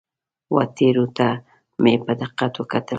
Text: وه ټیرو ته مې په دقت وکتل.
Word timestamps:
وه 0.53 0.63
ټیرو 0.77 1.05
ته 1.17 1.27
مې 1.83 1.93
په 2.05 2.11
دقت 2.21 2.53
وکتل. 2.57 2.89